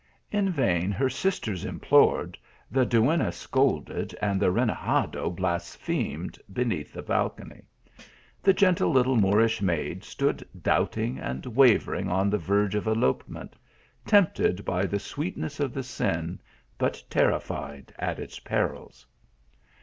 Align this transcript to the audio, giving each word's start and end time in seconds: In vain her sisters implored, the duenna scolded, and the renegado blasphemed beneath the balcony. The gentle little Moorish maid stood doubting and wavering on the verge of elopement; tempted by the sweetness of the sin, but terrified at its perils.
In 0.31 0.49
vain 0.49 0.89
her 0.91 1.11
sisters 1.11 1.63
implored, 1.63 2.35
the 2.71 2.87
duenna 2.87 3.31
scolded, 3.31 4.17
and 4.19 4.41
the 4.41 4.49
renegado 4.51 5.29
blasphemed 5.29 6.39
beneath 6.51 6.91
the 6.91 7.03
balcony. 7.03 7.61
The 8.41 8.51
gentle 8.51 8.89
little 8.89 9.15
Moorish 9.15 9.61
maid 9.61 10.03
stood 10.03 10.43
doubting 10.59 11.19
and 11.19 11.45
wavering 11.45 12.09
on 12.09 12.31
the 12.31 12.39
verge 12.39 12.73
of 12.73 12.87
elopement; 12.87 13.55
tempted 14.03 14.65
by 14.65 14.87
the 14.87 14.97
sweetness 14.97 15.59
of 15.59 15.71
the 15.71 15.83
sin, 15.83 16.41
but 16.79 17.03
terrified 17.07 17.93
at 17.99 18.17
its 18.17 18.39
perils. 18.39 19.05